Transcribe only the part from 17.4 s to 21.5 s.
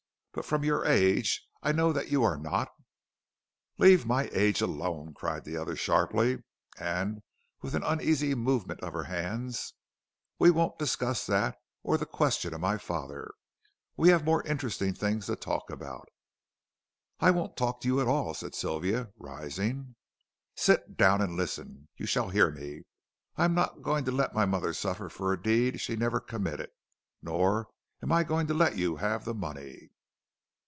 talk to you at all," said Sylvia, rising. "Sit down and